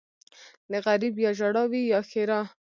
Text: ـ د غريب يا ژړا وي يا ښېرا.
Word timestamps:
ـ 0.37 0.71
د 0.71 0.73
غريب 0.85 1.15
يا 1.23 1.31
ژړا 1.39 1.63
وي 1.71 1.81
يا 1.91 1.99
ښېرا. 2.09 2.41